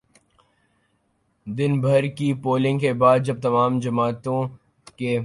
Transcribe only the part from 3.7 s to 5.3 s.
جماعتوں کے